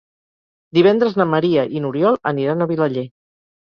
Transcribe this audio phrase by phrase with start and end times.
[0.77, 3.09] Divendres na Maria i n'Oriol aniran a Vilaller.